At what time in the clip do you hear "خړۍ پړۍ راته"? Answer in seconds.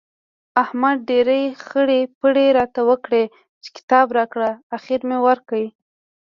1.65-2.81